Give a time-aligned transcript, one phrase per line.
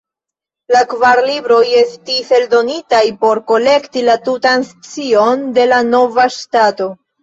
[0.75, 6.95] La kvar libroj estis eldonitaj por kolekti la tutan scion de la nova ŝtato.